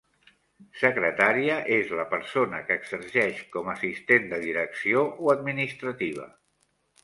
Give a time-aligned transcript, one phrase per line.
[0.77, 6.31] Secretària és la persona que exerceix com assistent de direcció o administrativa.